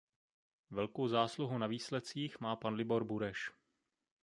Velkou 0.71 1.07
zásluhu 1.07 1.57
na 1.57 1.67
výsledcích 1.67 2.39
má 2.39 2.55
pan 2.55 2.73
Libor 2.73 3.03
Bureš. 3.05 3.51